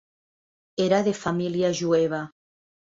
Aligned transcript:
Era 0.87 1.03
de 1.11 1.15
família 1.21 1.73
jueva. 1.83 2.27